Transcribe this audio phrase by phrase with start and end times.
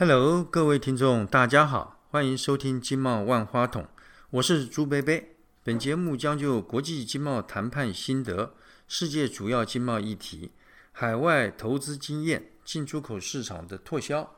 [0.00, 3.86] Hello，各位听众，大家好，欢迎收听经贸万花筒，
[4.30, 5.36] 我是朱贝贝。
[5.62, 8.54] 本节目将就国际经贸谈判心得、
[8.88, 10.52] 世界主要经贸议题、
[10.90, 14.34] 海外投资经验、进出口市场的拓销，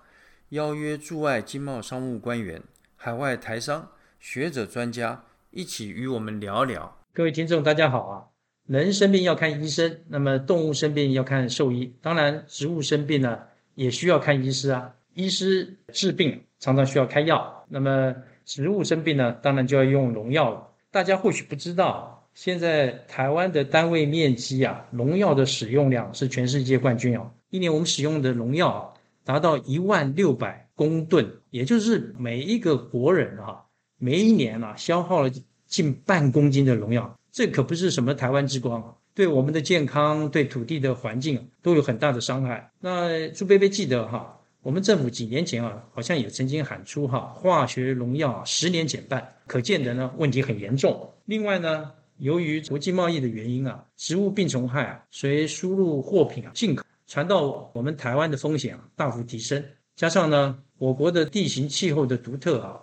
[0.48, 2.60] 邀约驻外经贸商务官员、
[2.96, 5.22] 海外台商、学者专家
[5.52, 6.98] 一起与我们聊聊。
[7.14, 8.24] 各位听众，大家好啊！
[8.66, 13.42] 人生病要看医生，那么动物生病要看兽医，当然植物生病呢
[13.76, 14.94] 也需要看医师啊。
[15.14, 20.68] 医师治病常常需要开药，那么植物生病呢，当然就要用农药了。
[20.90, 27.30] 大家或许不知道，现在台湾的单位面积啊，农药的使用量是全世界冠军哦。
[27.50, 28.92] 一年我们使用的农药啊，
[29.24, 33.66] 达到一万六百公吨，也就是每一个国人哈，
[33.98, 35.30] 每一年啊消耗了
[35.66, 37.18] 近半公斤的农药。
[37.30, 42.70] 这可不是什么台湾之光啊，对我们的健康、对土地的环境都有很大的伤害。
[42.80, 44.38] 那朱贝贝记得哈。
[44.62, 51.12] 我们政府几年前啊，好像也曾经喊出哈，化学农药十年减半，可见的呢问题很严重。
[51.24, 59.64] 另外呢，由于国际贸易的原因啊，植物病虫害啊，随输入货品啊进口传到我们台湾的风险啊大幅提升。
[59.96, 62.80] 加上呢，我国的地形气候的独特啊，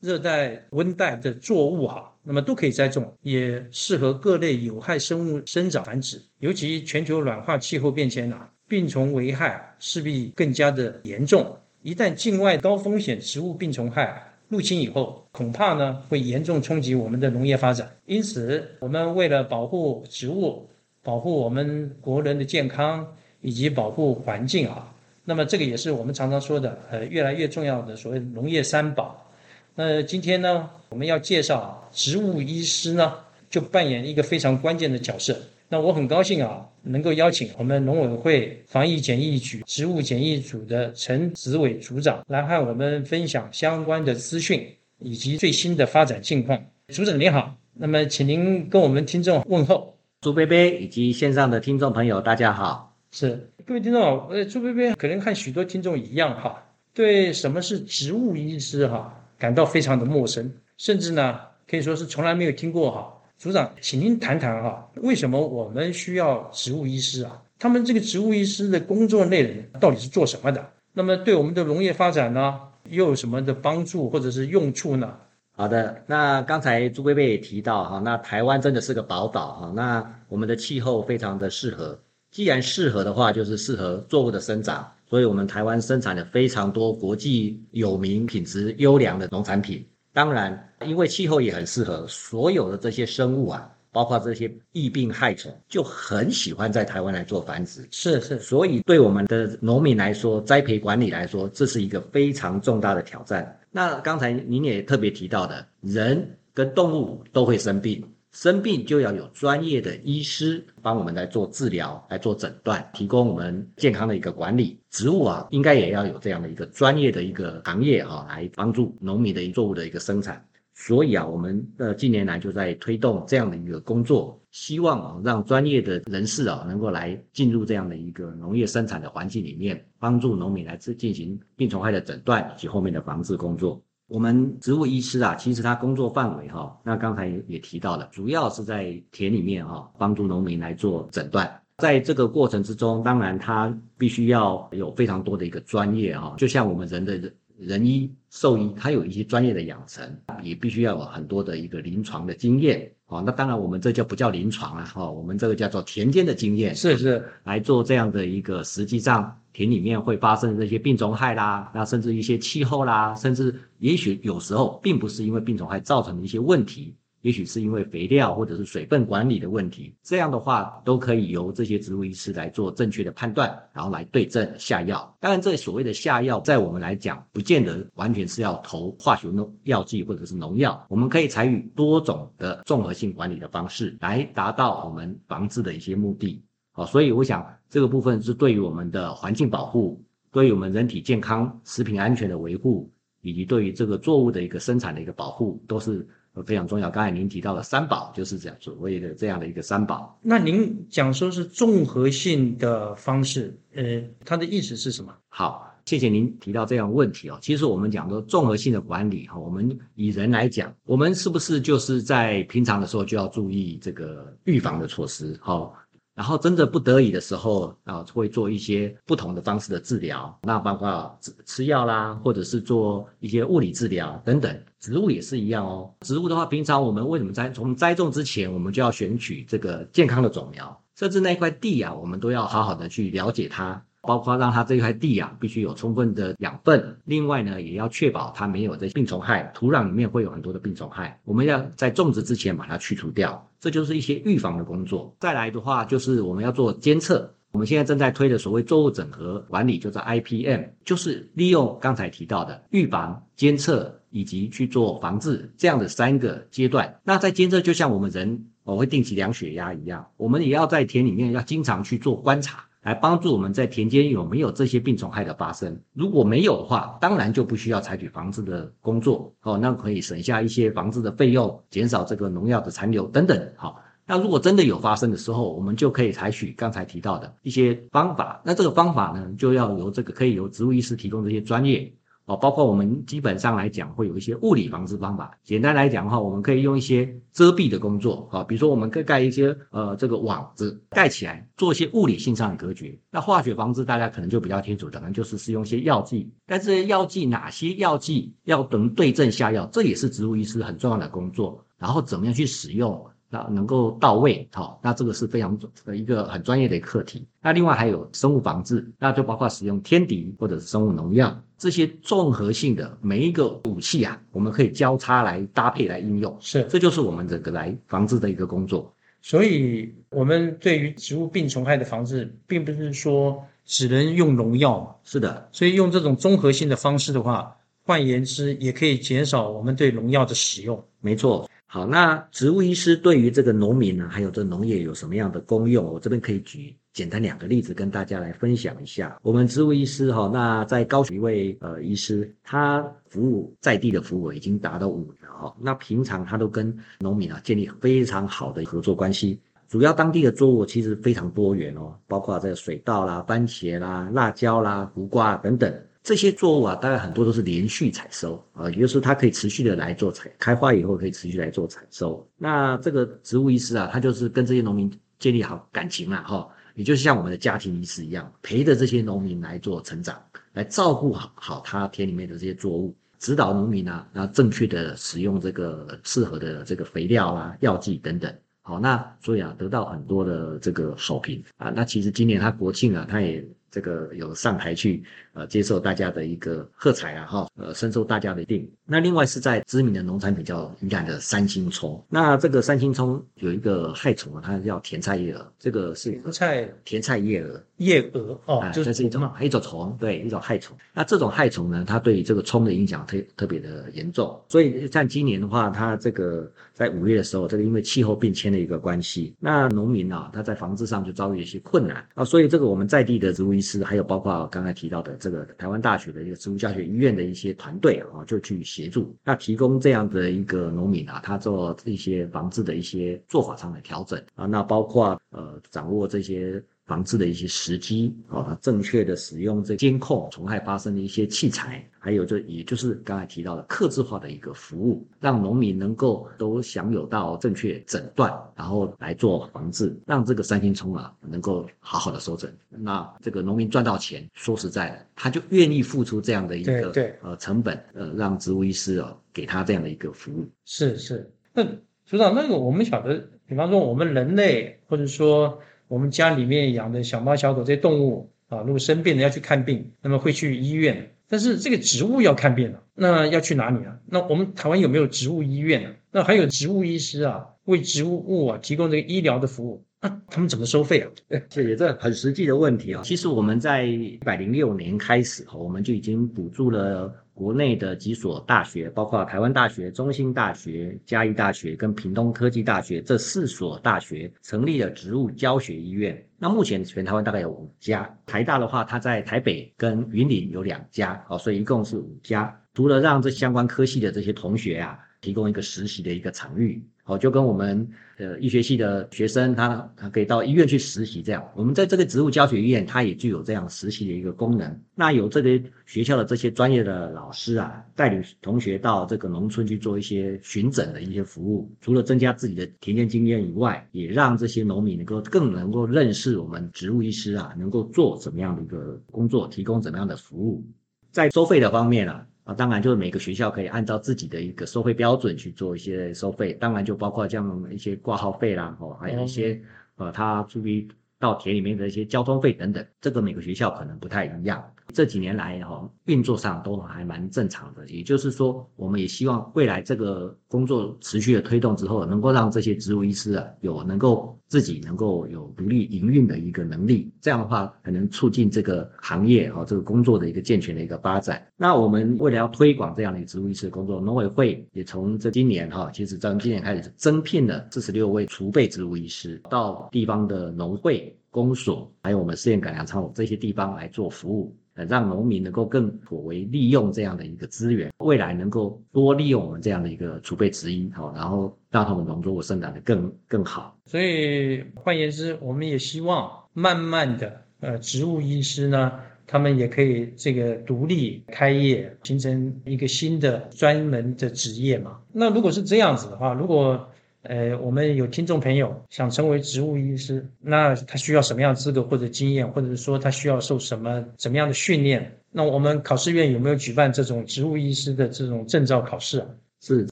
[0.00, 6.20] 热带、温带的作物哈，那么都可以栽种，也适合各类有害生物生长繁殖。
[6.40, 8.50] 尤其全球暖化、气候变迁啊。
[8.70, 11.44] 病虫危害势必更加的严重。
[11.82, 17.90] 一旦境外高风险植物病虫害入侵以后，恐怕呢会严重冲击我们的农业发展。
[18.06, 20.68] 因此，我们为了保护植物、
[21.02, 23.04] 保护我们国人的健康
[23.40, 29.26] 以及保护环境啊，那么这个也是我们常常说的呃越来越重要的所谓农业三宝。
[29.74, 33.14] 那今天呢，我们要介绍植物医师呢，
[33.48, 35.36] 就扮演一个非常关键的角色。
[35.72, 44.66] 那我很高兴啊，能够邀请我们农委会防疫检疫局植物检疫组的陈子伟组长来和我们分享相关的资讯
[44.98, 46.60] 以及最新的发展近况。
[46.88, 49.96] 组长您好，那么请您跟我们听众问候。
[50.22, 52.96] 朱贝贝以及线上的听众朋友，大家好。
[53.12, 63.16] 是各位听众好，呃，朱贝贝可能和许多听众一样哈，对什么是植物医师哈感到非常的陌生，甚至呢可以说是从来没有听过哈。
[63.40, 67.40] 组长，请您谈谈哈，为什么我们需要植物医师啊？
[67.58, 70.62] 他们这个植物医师的工作内容到底是做什么的？
[70.92, 75.14] 那么对我们的农业发展呢，又有什么的帮助或者是用处呢？
[75.52, 81.98] 好的，那刚才朱贝贝也提到哈，那台湾真的是个宝岛哈，那我们的气候非常的适合，
[82.30, 89.82] 既然适合的话，就是适合作物的生长，所以我们台湾生产了非常多国际有名、品质优良的农产品。
[90.12, 97.86] 当然，因为气候也很适合，所有的这些生物啊，包括这些疫病害虫，就很喜欢在台湾来做繁殖。
[97.90, 103.56] 是是，所以对我们的农民来说，栽培管理来说，这是一个非常重大的挑战。
[103.70, 108.04] 那刚才您也特别提到的，人跟动物都会生病。
[108.32, 114.80] 生病就要有专业的医师帮我们来做治疗、来做诊断，提供我们健康的一个管理。
[114.88, 120.44] 植物啊，应该也要有这样的一个专业的一个行业啊，来帮助农民的作物的一个生产。
[120.74, 133.82] 所以啊，我们呃近年来就在推动这样的一个工作，希望啊，让专业的人士啊，能够来进入这样的一个农业生产的环境里面，帮助农民来进行病虫害的诊断以及后面的防治工作。
[134.10, 141.48] 我们植物医师啊，其实他工作范围哈，那刚才也提到了，主要是在田里面哈，帮助农民来做诊断。
[141.78, 152.90] 在这个过程之中，当然他必须要有非常多的一个专业哈，就像我们人的人人医、兽医，他有一些专业的养成，也必须要有很多的一个临床的经验。
[153.06, 159.36] 哦，那当然我们这就不叫临床了哈，我们这个叫做田间的经验，是是来做这样的一个实际上。
[159.52, 169.94] 田里面会发生这些病虫害啦，那甚至一些气候啦，甚至也许有时候并不是因为病虫害造成的一些问题，也许是因为肥料或者是水分管理的问题。
[170.02, 175.16] 这样的话都可以由这些植物医师来做正确的判断，然后来对症下药。
[175.20, 186.42] 当然，这所谓的下药，在我们来讲，不见得完全是要投化学农药剂或者是农药，我们可以采取多种的综合性管理的方式来达到我们防治的一些目的。
[186.72, 192.90] 好，所以我想这个部分是对于我们的环境保护，对于我们人体健康、食品安全的维护，
[193.22, 196.06] 以及对于这个作物的一个生产的一个保护，都是
[196.46, 196.90] 非常重要。
[196.90, 200.18] 刚才您提到的三宝，就是这样所谓的这样的一个三宝。
[200.22, 205.14] 那您讲说是综合性的方式，呃，它的意思是什么？
[205.28, 207.38] 好，谢谢您提到这样问题哦。
[207.42, 215.38] 其实我们讲说综合性的管理哈，我们以人来讲，我们是不是就是在平常的时候就要注意这个预防的措施？
[215.40, 215.74] 好。
[216.20, 224.62] 然后真的不得已的时候啊，会做一些不同的方式的治疗，那包括吃吃药啦，或者是做一些物理治疗等等。
[224.80, 225.90] 植物也是一样哦。
[226.02, 233.82] 植物的话，平常我们为什么栽从栽种之前，我们就要选取这个健康的种苗，甚至那块地啊，我们都要好好的去了解它。
[234.02, 236.96] 包括让它这块地啊，必须有充分的养分。
[237.04, 243.46] 另外呢，也要确保它没有这病虫害，土壤里面会有很多的病虫害，我们要在种植之前把它去除掉。
[243.60, 245.14] 这就是一些预防的工作。
[245.20, 247.34] 再来的话，就是我们要做监测。
[247.52, 257.00] 我们现在正在推的所谓作物整合管理，就是 IPM，就是利用刚才提到的预防、监测以及去做防治这样的三个阶段。
[257.02, 262.64] 那在监测，就像我们人我会定期量血压一样，我们也要在田里面要经常去做观察。
[262.82, 265.80] 来帮助我们在田间有没有这些病虫害的发生？
[265.92, 273.52] 如果没有的话，当然就不需要采取防治的工作哦，那可以省下一些防治的费用，减少这个农药的残留等等。
[273.56, 278.40] 好，那如果真的有发生的时候，我们就可以采取刚才提到的一些方法。
[278.44, 281.92] 那这个方法呢，就要由这个可以由植物医师提供这些专业。
[282.30, 285.36] 哦，包括我们基本上来讲，会有一些物理防治方法。
[285.42, 292.96] 简单来讲的话，我们可以用一些遮蔽的工作，啊，比如说我们可以盖一些呃这个网子盖起来，做一些物理性上的隔绝。
[293.10, 296.30] 那化学防治大家可能就比较清楚，可能就是使用一些药剂。
[296.46, 301.66] 但是药剂哪些药剂要能对症下药，这也是植物医师很重要的工作。
[301.78, 303.04] 然后怎么样去使用？
[303.32, 307.24] 那能够到位，好，那这个是非常的一个很专业的课题。
[307.40, 318.92] 那另外还有生物防治，那就包括使用天敌或者是生物农药这些综合性的每一个武器啊，我们可以交叉来搭配来应用，是，这就是我们这个来防治的一个工作。
[319.22, 324.94] 所以，我们对于植物病虫害的防治，并不是说只能用农药嘛？
[325.04, 327.54] 是的，所以用这种综合性的方式的话，
[327.84, 330.82] 换言之，也可以减少我们对农药的使用。
[331.00, 331.46] 没错。
[331.72, 335.84] 好，那植物医师对于这个农民呢，还有这农业有什么样的功用？
[335.84, 339.16] 我这边可以举简单两个例子跟大家来分享一下。
[339.22, 345.54] 我们植物医师哈，那在高雄一位呃医师，他服务在地的服务已经达到五年哈。
[345.60, 349.38] 那平常他都跟农民啊建立非常好的合作关系。
[349.68, 355.72] 主要当地的作物其实非常多元哦，包括这个水稻啦、番茄啦、辣椒啦、胡瓜等等。
[356.02, 362.26] 这些作物啊，大概很多都是连续采收啊，也就是它可以持续的来做采开花以后可以持续来做采收。
[362.38, 370.18] 那这个植物医师啊，他就是跟这些农民建立好感情了哈，也就是像我们的家庭医师一样，陪着这些农民来做成长，
[370.54, 378.34] 来照顾好好他田里面的这些作物，指导农民啊，然后正确的使用这个适合的这个肥料啊、药剂等等。
[378.62, 381.68] 好，那所以啊，得到很多的这个好评啊。
[381.68, 383.46] 那其实今年他国庆啊，他也。
[383.70, 385.02] 这个有上台去
[385.32, 388.68] 呃接受大家的一个喝彩啊哈，呃深受大家的定。
[388.84, 392.04] 那另外是在知名的农产品叫宜兰的三星葱。
[392.08, 400.76] 那这个三星葱有一个害虫啊，它叫甜菜叶蛾，这个是甜菜甜菜叶蛾叶蛾哦，这是一种一种虫，对一种害虫。
[400.92, 404.36] 那这种害虫呢，它对这个葱的影响特特别的严重。
[404.48, 413.59] 所以像今年的话，它这个在五月的时候，这个因为气候变迁的一个关系，那农民啊他在防治上就遭遇一些困难啊，所以这个我们在地的植物。
[413.60, 426.62] 师还有包括刚才提到的这个台湾大学的一个植物教学医院的一些团队啊，就去协助，那提供这样的一个农民啊，他做一些防治的一些做法上的调整啊，那包括呃掌握这些。
[426.90, 442.50] 防治的一些时机啊，正确的使用这监控虫害发生的一些器材，还有这也就是刚才提到的克制化的一个服务，让农民能够都享有到正确诊断，然后来做防治，让这个三星虫啊能够好好的收整。
[442.68, 446.92] 那这个农民赚到钱，说实在的，他就愿意付出这样的一个
[447.22, 450.44] 呃成本，呃让植物医师啊给他这样的一个服务。
[450.64, 451.62] 是是，那
[452.04, 455.60] 组长，那个我们晓得，比方说我们人类或者说。
[455.90, 461.10] 我们家里面养的小猫小狗这些动物啊，如果生病了要去看病，那么会去医院。
[461.28, 463.98] 但是这个植物要看病了，那要去哪里啊？
[464.06, 465.90] 那我们台湾有没有植物医院呢？
[466.12, 471.10] 那还有植物医师啊，为植物物啊提供这个医疗的服务，那他们怎么收费啊？
[471.48, 473.02] 这也是很实际的问题啊。
[473.04, 477.12] 其实我们在一百零六年开始，我们就已经补助了。
[477.32, 486.22] 国内的几所大学，包括台湾大学、中兴大学、嘉义大学跟屏东科技大学这四所大学，成立了植物教学医院。
[486.36, 492.54] 那目前全台湾大概有五家，台大的话，它在台北跟云林有两家，哦，所以一共是五家。
[492.74, 496.82] 除了让这相关科系的这些同学啊，提供一个实习的一个场域。
[497.04, 501.44] 哦，就跟我们呃医学系的学生，他他可以到医院去实习这样。
[501.56, 504.80] 我们在这个植物教学医院，它也具有这样实习的一个功能。
[504.94, 520.64] 那有这个学校的这些专业的老师啊，带领同学到这个农村去做一些巡诊的一些服务，除了增加自己的田间经验以外，也让这些农民能够更能够认识我们植物医师啊，能够做怎么样的一个工作，提供怎么样的服务。
[521.10, 522.24] 在收费的方面啊。
[522.50, 529.62] 啊，当然就是每个学校可以按照自己的一个收费标准去做一些收费，当然就包括像一些挂号费啦，哦，还有一些
[529.94, 530.88] 呃，他注意
[531.20, 534.60] 到田里面的一些交通费等等，这个每个学校可能不太一样。
[534.92, 537.86] 这几年来哈，运作上都还蛮正常的。
[537.86, 547.08] 也就是说，我们也希望未来这个工作持续的推动之后，能够让这些植物医师啊，有能够自己能够有独立营运的一个能力。
[547.20, 551.40] 这样的话，可能促进这个行业哈，这个工作的一个健全的一个发展。
[551.56, 564.52] 那我们为了要推广这样的一个植物医师的工作，农委会也从这今年哈，其实从今年开始增聘了四十六位储备植物医师到地方的农会、公所，还有我们试验改良场这些地方来做服务。
[564.88, 573.76] 让农民能够更妥为利用这样的一个资源，未来能够多利用我们这样的一个储被指引，好，然后让他们农作物生长的更更好。
[573.84, 578.92] 所以换言之，我们也希望慢慢的，呃，植物医师呢，
[579.26, 584.98] 他们也可以这个独立开业，形成一个新的专门的职业嘛。
[585.12, 586.88] 那如果是这样子的话，如果
[587.22, 595.18] 呃，我们有听众朋友想成为植物医师，那他需要什么样资格或者经验，或者是说他需要受什么怎么样的训练？
[595.30, 599.26] 那我们考试院有没有举办这种植物医师的这种证照考试啊？
[599.60, 599.86] 是，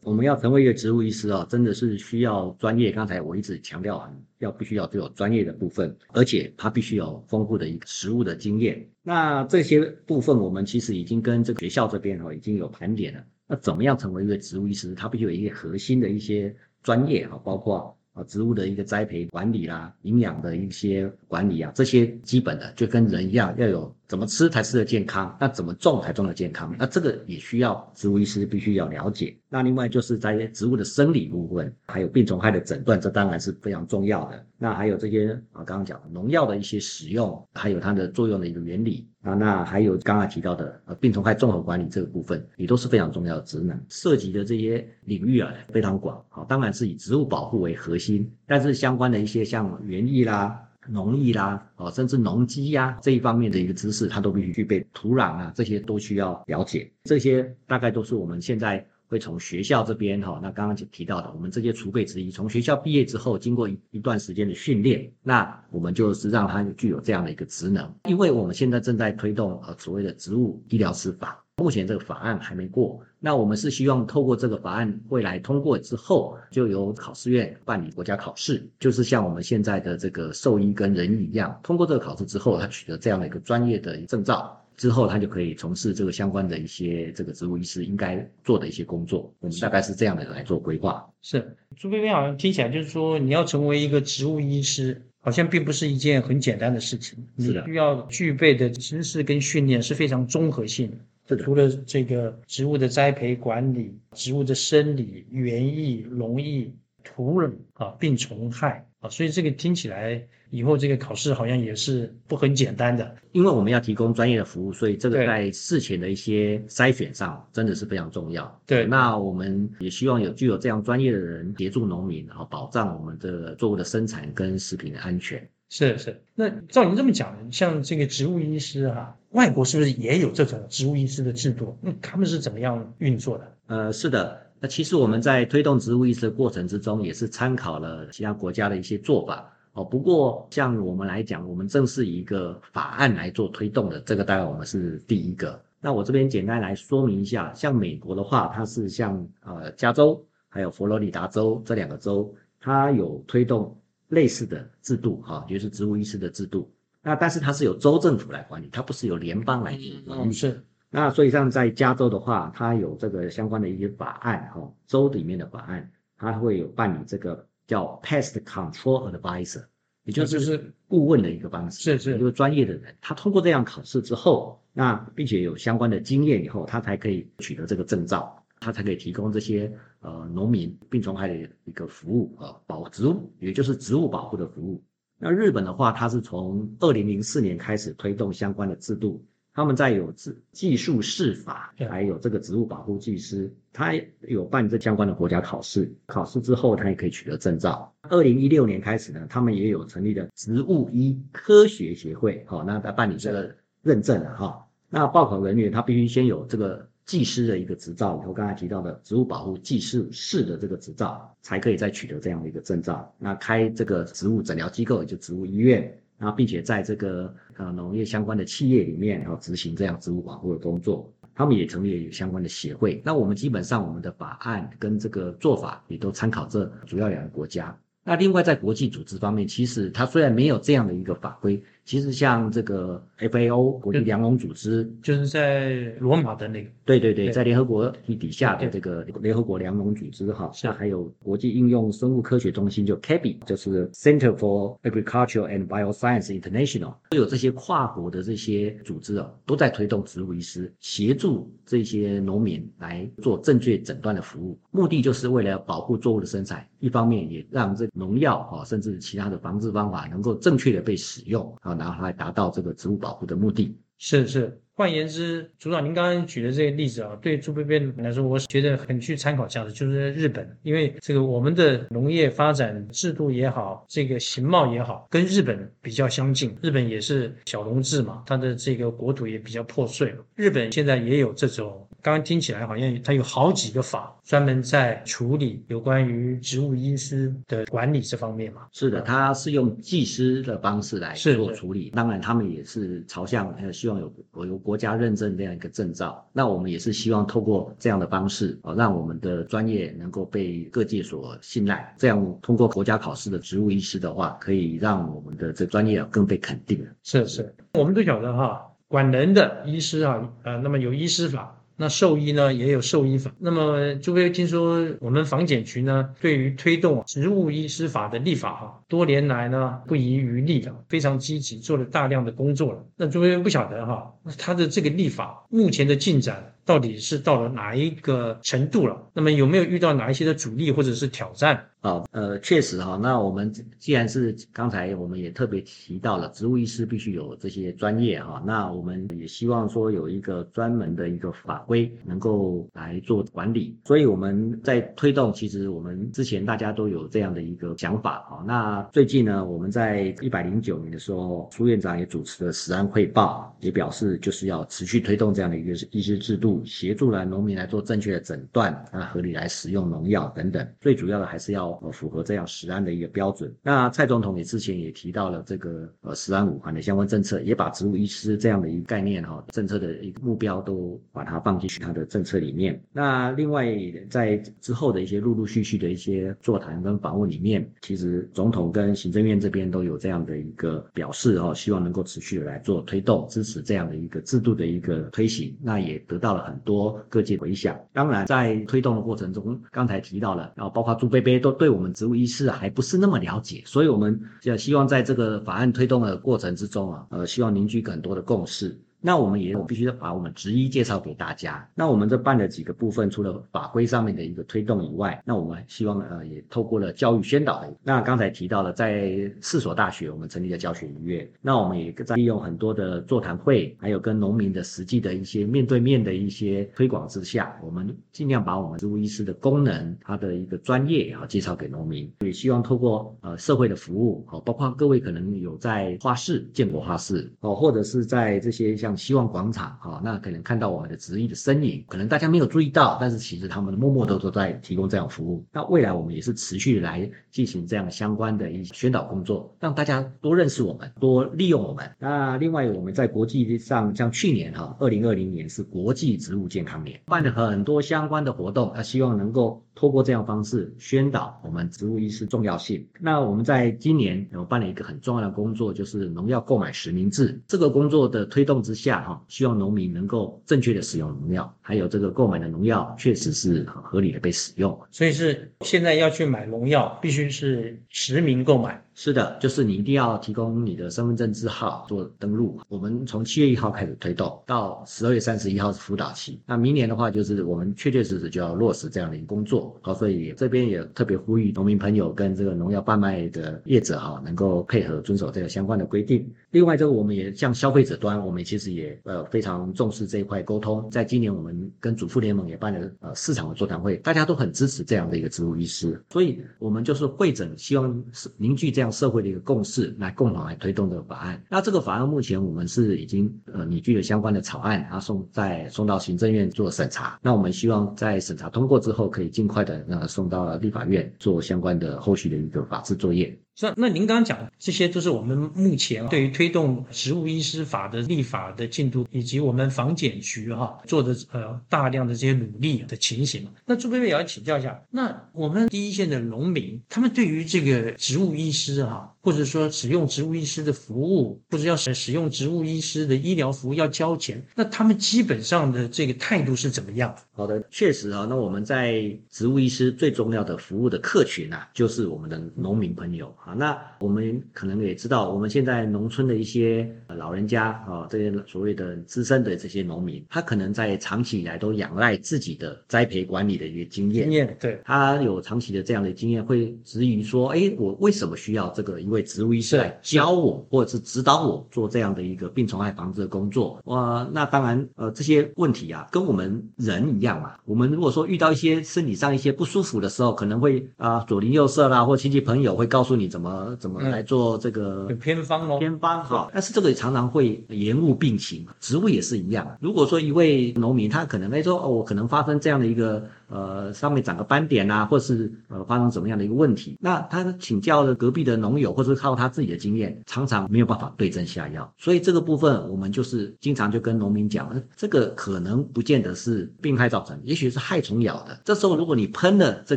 [0.03, 2.91] 我们要成为一个植物医师啊，真的是需要专业。
[2.91, 8.89] 刚才我一直强调啊，要必须要具有专业的部分，而且他必须有丰富的一个实务的经验。
[9.03, 13.25] 那这些部分我们其实已经跟这个学校这边哈已经有盘点了。
[13.47, 14.95] 那怎么样成为一个植物医师？
[14.95, 16.55] 他必须有一个核心的一些。
[16.81, 29.37] 专业啊，包括啊植物的一个栽培管理啦，营养的一些管理啊，这些基本的就跟人一样，要有怎么吃才吃得健康，那怎么种才种得健康，那这个也需要植物医师必须要了解。
[29.51, 34.43] 那另外就是在植物的生理部分，还有病虫害的诊断，这当然是非常重要的。
[34.57, 46.25] 那还有这些啊，刚刚讲农药的一些使用，还有它的作用的一个原理啊，那还有刚刚提到的呃病虫害综合管理这个部分，也都是非常重要的职能，涉及的这些领域啊非常广。
[46.31, 50.65] 好，当然是以植物保护为核心，但是相关的一些像园艺啦。
[50.91, 54.85] 农艺啦，哦，甚至农机呀这一方面的一个知识，它都必须具备。
[54.93, 56.91] 土壤啊，这些都需要了解。
[57.05, 67.95] 这些大概都是我们现在会从学校这边哈，那刚刚就提到的，我们这些储备之一，从学校毕业之后，经过一一段时间的训练，那我们就是让它具有这样的一个职能。
[68.05, 71.45] 因为我们现在正在推动呃所谓的植物医疗师法。
[71.59, 89.35] 目前这个法案还没过，那我们是希望透过这个法案未来通过之后，就由考试院办理国家考试，就是像我们现在的这个兽医跟人医一样，通过这个考试之后，他取得这样的一个专业的证照之后，他就可以从事这个相关的一些这个植物医师应该做的一些工作。
[89.41, 91.05] 我们大概是这样的来做规划。
[91.23, 100.97] 是朱冰冰好像听起来就是说，你要成为一个植物医师，好像并不是一件很简单的事情，是的，需要具备的知识跟训练是非常综合性的。
[101.37, 113.17] 除了这个植物的栽培管理、植物的生理、园艺、农艺、土壤啊、病虫害啊，所以这个听起来以后这个考试好像也是不很简单的。
[113.33, 118.61] 因为我们要提供专业的服务，所以这个在事前的一些筛选上真的是非常重要。
[118.67, 125.49] 对，那我们也希望有具有这样专业的人协助农民，然后保障我们的作物的生产跟食品的安全。
[125.71, 131.77] 是是，那照您这么讲，像这个植物医师哈，外国是不是也有这种植物医师的制度？
[131.83, 133.53] 那他们是怎么样运作的？
[133.67, 139.85] 呃，是的，那其实我们在推动植物医师的过程之中，也是参考了其他国家的一些做法哦。
[139.85, 145.61] 不过像我们来讲，我们正是一个法案来做推动的，这个大概我们是第一个。
[145.83, 153.77] 那我这边简单来说明一下，像美国的话，它是像呃加州还有佛罗里达州这两个州，它有推动。
[154.09, 156.71] 类似的制度，哈，就是植物医师的制度。
[157.03, 160.33] 那但是它是由州政府来管理，它不是由联邦来管理。
[160.33, 160.63] 是。
[160.91, 169.65] 那所以像在加州的话，它有这个相关的一些法案，哈，州里面的法案，它会有办理这个叫 Pest Control Advisor，
[170.05, 171.79] 也就是顾问的一个方式。
[171.79, 172.19] 是是。
[172.19, 178.38] 一个专业的人，他通过这样考试之后，那并且有相关的经验以后，他才可以取得这个证照。
[178.61, 184.83] 它才可以提供这些呃农民病虫害的一个服务啊，保植物，也就是植物保护的服务。
[185.19, 197.93] 那日本的话，它是从二零零四年开始推动相关的制度，他们在有技技术试法对，还有这个植物保护技师，他有办这相关的国家考试，考试之后他也可以取得证照。
[198.03, 213.11] 二零一六年开始呢，他们也有成立的植物医科学协会，好、那来办理这个认证了哈、那报考人员他必须先有这个技师的一个执照，我刚才提到的植物保护技师士的这个执照，才可以再取得这样的一个证照。
[213.19, 215.83] 那开这个植物诊疗机构，也就植物医院，
[216.19, 221.11] 然后并且在这个呃农业相关的企业里面，然后执行这样植物保护的工作。
[221.35, 223.01] 他们也成立了相关的协会。
[223.03, 227.75] 那我们基本上我们的法案跟这个做法也都参考这主要两个国家。
[228.05, 237.33] 那另外在国际组织方面，其实它虽然没有这样的一个法规，其实像这个 FAO 国际粮农组织，就是在罗马的那个，对对对，对。
[237.33, 240.67] 在联合国体底下的对这个联合国粮农组织哈，是。
[240.67, 263.77] 那还有国际应用生物科学中心，就 CABI，就是 Center for Agriculture and Bioscience International，都有这些跨国的这些组织啊，都在推动植物医师协助这些农民来做正确诊断的服务，目的就是为了保护作物的生产，一方面也让这农药啊，甚至其他的防治方法能够正确的被使用啊，然后来达到这个植物保护的目的。
[263.99, 264.61] 是是。
[264.75, 276.57] 换言之，组长您刚刚举的这个例子啊，对朱贝贝来说，我觉得很具参考价值，就是日本，因为这个我们的农业发展制度也好，这个形貌也好，跟日本比较相近。
[276.63, 280.15] 日本也是小农制嘛，它的这个国土也比较破碎。
[280.37, 288.69] 日本现在也有这种，刚刚听起来好像它有好几个法专门在处理有关于植物医师的管理这方面嘛。
[288.73, 291.91] 是的，它是用技师的方式来做处理。
[291.91, 294.13] 当然，他们也是朝向呃，希望有
[294.47, 296.25] 有国家认证这样一个证照。
[296.33, 301.95] 那我们也是希望透过这样的方式，哦，让我们的专业能够被各界所信赖。
[301.99, 306.87] 这样通过国家考试的植物医师的话，可以让我们的这专业更被肯定。
[307.03, 313.33] 是是，我们都晓得哈，管人的医师啊，呃，那么有医师法，那兽医呢也有兽医法。
[313.39, 322.85] 那么朱飞听说我们房检局呢，对于推动植物医师法的立法哈，多年来呢不遗余力的，非常积极，做了大量的工作了。
[322.97, 328.95] 那朱飞不晓得哈，他的这个立法目前的进展到底是到了哪一个程度了？
[329.15, 331.65] 那么有没有遇到哪一些的阻力或者是挑战？
[331.81, 348.45] 啊，呃，确实哈，那我们既然是刚才我们也特别提到了，植物医师必须有这些专业哈，那我们也希望说有一个专门的一个法规能够来做管理，所以我们在推动，其实我们之前大家都有这样的一个想法哈。
[348.45, 360.67] 那最近呢，我们在一百零九年的时候，苏院长也主持了实案汇报，也表示就是要持续推动这样的一个医师制度，协助了农民来做正确的诊断，啊，合理来使用农药等等。
[360.81, 363.53] 最主要的还是要符合这样食安的一个标准。
[363.63, 372.81] 那蔡总统也之前也提到了这个呃食安五环的相关政策，也把植物医师这样的一个概念哈、政策的一个目标都把它放进去他的政策里面。
[372.93, 373.67] 那另外
[374.11, 385.57] 在之后的一些陆陆续续的一些座谈跟访问里面，其实总统跟行政院这边都有这样的一个表示哦，希望能够持续的来做推动，支持这样的一个制度的一个推行。
[385.61, 387.79] 那也得到了很多各界回响。
[387.93, 398.79] 当然，在推动的过程中，刚才提到了，然后包括朱贝贝都对我们植物医师还不是那么了解，所以我们也希望在这个法案推动的过程之中啊，呃，希望凝聚更多的共识。
[399.01, 401.69] 那我们也必须要把我们职医介绍给大家。
[401.75, 407.65] 那我们这办的几个部分，除了法规上面的一个推动以外，那我们希望呃也透过了教育宣导。
[407.83, 422.11] 那刚才提到了，在四所大学我们成立了教学医院，那我们也在利用很多的座谈会，还有跟农民的实际的一些面对面的一些推广之下，我们尽量把我们植物医师的功能、它的一个专业啊介绍给农民。
[422.21, 435.45] 也希望透过呃社会的服务，哦，包括各位可能有在花市建国花市哦，或者是在这些像希望广场哈、那可能看到我们的植医的身影，可能大家没有注意到，但是其实他们默默的都在提供这样服务。
[435.53, 441.91] 那未来我们也是持续来进行这样相关的一些宣导工作，让大家多认识我们，多利用我们。
[441.99, 452.87] 那另外我们在国际上，像去年哈，二零二零年是国际植物健康年，办了很多相关的活动，那希望能够透过这样方式宣导我们植物医师重要性。
[453.01, 457.41] 那我们在今年我办了一个很重要的工作，就是农药购买实名制。
[457.47, 464.79] 这个工作的推动之下，哈，希望农民能够正确的使用农药，还有这个购买的农药确实是合理的被使用。
[464.91, 472.59] 所以是现在要去买农药，必须是实名购买，是的，就是你一定要提供你的身份证字号做登录。
[472.69, 476.41] 我们从七月一号开始推动，到十二月三十一号是辅导期。
[476.45, 479.79] 那明年的话，就是我们确确实实就要落实这样的一个工作。
[479.83, 486.29] 好，所以这边也特别呼吁农民朋友跟这个农药贩卖的业者哈，能够配合遵守这个相关的规定。
[486.51, 490.91] 另外，这个我们也向消费者端，我们其实也呃非常重视这一块沟通。
[490.91, 501.43] 在今年，我们跟主妇联盟也办了呃市场的座谈会，大家都很支持这样的一个植物医师，所以我们就是会诊，希望是凝聚这样社会的一个共识，来共同来推动这个法案。
[501.51, 507.19] 那这个法案目前我们是已经呃拟具了相关的草案，然后送再送到行政院做审查。
[507.23, 513.39] 那我们希望在审查通过之后，可以尽快的呃送到立法院做相关的后续的一个法制作业。
[513.61, 523.49] 那那您刚刚讲，这些都是我们目前对于推动植物医师法的立法的进度，以及我们防检局哈做的呃大量的这些努力的情形。
[523.67, 537.15] 那朱贝贝也要请教一下，那我们第一线的农民，他们对于这个植物医师哈，或者说使用植物医师的服务，或者要使使用植物医师的医疗服务要交钱，那他们基本上的这个态度是怎么样？
[537.33, 543.29] 好的，确实啊，那我们在植物医师最重要的服务的客群啊，就是我们的农民朋友。
[543.45, 563.79] 啊，那我们可能也知道，我们现在农村的一些老人家啊，这些所谓的资深的这些农民，他可能在长期以来都仰赖自己的栽培管理的一个经验，经验对，他有长期的这样的经验，会质疑说，哎，我为什么需要这个一位植物医师来教我，或者是指导我做这样的一个病虫害防治的工作？
[563.85, 567.53] 哇，那当然，呃，这些问题啊，跟我们人一样嘛。
[567.65, 573.77] 我们如果说遇到一些身体上一些不舒服的时候，可能会啊左邻右舍啦，或亲戚朋友会告诉你怎么。
[573.81, 575.79] 怎么来做这个偏方哦？
[575.79, 578.67] 偏方哈，但是这个常常会延误病情。
[578.81, 583.25] 植物也是一样，如果说一位农民他可能来说哦，我可能发生这样的一个。
[583.51, 591.89] 呃，上面长个斑点啊，或是呃发生什么样的一个问题，那他请教了隔壁的农友，或者靠他自己的经验，常常没有办法对症下药。
[591.97, 598.61] 所以这个部分，我们就是经常就跟农民讲，这个可能不见得是病害造成，也许是害虫咬的。
[598.65, 599.97] 这时候如果你喷了这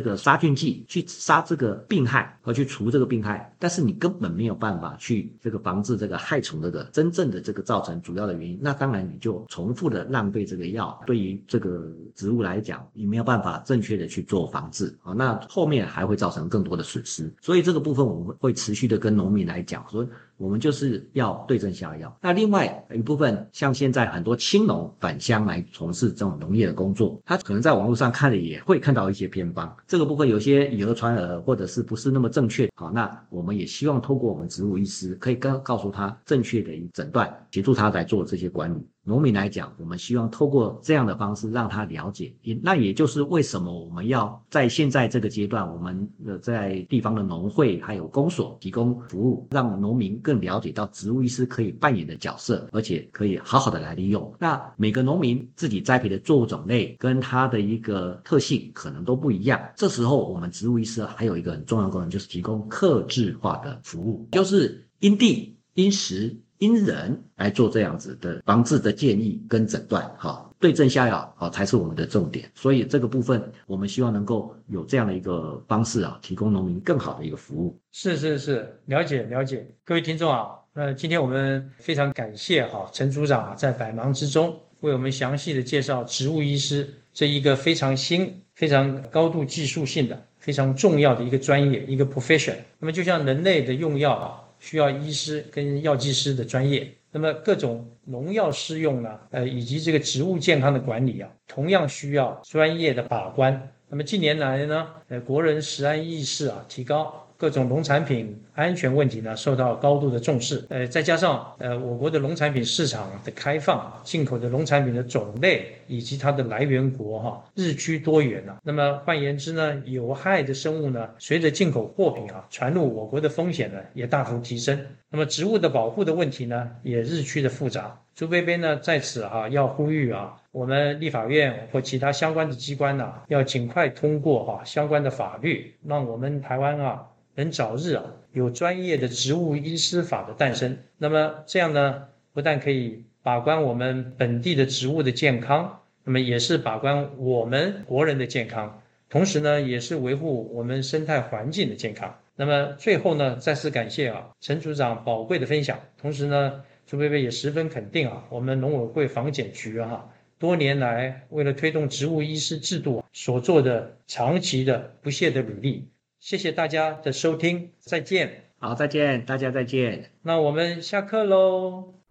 [0.00, 10.98] 个杀菌剂去杀这个病害和去除这个病害，但是你根本没有办法去这个防治这个害虫的个真正的这个造成主要的原因，那当然你就重复的浪费这个药。
[11.06, 13.42] 对于这个植物来讲，你没有办。
[13.42, 20.06] 法正确的去做防治啊，那后面还会造成更多的损失，所以这个部分我们会持续的跟农民来讲说。
[20.38, 22.18] 我们就是要对症下药。
[22.20, 29.72] 那另外一部分，像现在很多青农返乡来从事这种农业的工作，他可能在网络上看了也会看到一些偏方。
[29.86, 32.68] 这个部分有些以讹传讹，或者是不是那么正确。
[32.74, 38.84] 好，那我们也希望透过我们植物医师，可以跟告诉他正确的诊断，协助他来做这些管理。
[39.04, 42.34] 农民来讲，我们希望透过这样的方式让他了解。
[42.42, 50.42] 也那也就是为什么我们要在现在这个阶段，我们的在地方的农会还有公所提供服务，让农民更。
[50.42, 54.34] 了解到植物医师可以扮演的角色，而且可以好好的来利用。
[54.40, 59.60] 那每个农民自己栽培的作物种类跟它的一个特性可能都不一样。
[59.76, 70.08] 这时候，我们植物医师还有一个很重要功能，就是提供克制化的服务，就是因地、因时、因人来做这样子的防治的建议跟诊断。
[70.16, 70.48] 哈。
[70.60, 72.48] 对症下药啊，才是我们的重点。
[72.54, 77.76] 所以这个部分，我们希望能够有这样的一个方式啊，提供农民更好的一个服务。
[77.90, 79.66] 是是是，了解了解。
[79.84, 92.54] 各位听众啊，那今天我们非常感谢哈陈组长啊，在百忙之中为我们详细的介绍植物医师这一个非常新、非常高度技术性的、非常重要的一个专业一个 profession。
[92.78, 96.88] 那么就像人类的用药啊，需要医师跟药剂师的专业。
[97.10, 103.70] 那么各种农药施用呢，呃，以及这个植物健康的管理啊，同样需要专业的把关。
[103.88, 107.28] 那么近年来呢，呃，国人食安意识啊提高。
[107.42, 118.58] 各种农产品安全问题呢受到高度的重视，呃，再加上呃我国的农产品市场的开放，进口的农产品的种类以及它的来源国哈日趋多元了。
[118.62, 124.78] 那么换言之呢，有害的生物呢随着进口货品啊传入我国的风险呢也大幅提升。
[125.10, 127.98] 那么植物的保护的问题呢也日趋的复杂。
[128.14, 137.04] 朱贝贝呢在此啊要呼吁啊，我们立法院或其他相关的机关呢要尽快通过哈相关的法律，让我们台湾啊。
[137.34, 152.18] 能早日啊有专业的植物医师法的诞生，那么这样呢，不但可以把关我们本地的植物的健康，那么也是把关我们国人的健康，同时呢，也是维护我们生态环境的健康。
[152.34, 165.88] 那么最后呢，再次感谢啊陈组长宝贵的分享，同时呢，朱贝贝也十分肯定啊我们农委会防检局哈多年来为了推动植物医师制度所做的长期的不懈的努力。
[166.22, 168.44] 谢谢大家的收听，再见。
[168.60, 170.12] 好，再见，大家再见。
[170.22, 172.01] 那我们下课喽。